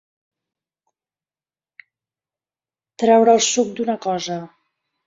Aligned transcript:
Treure 3.05 3.39
el 3.39 3.47
suc 3.51 3.73
d'una 3.83 4.01
cosa. 4.11 4.45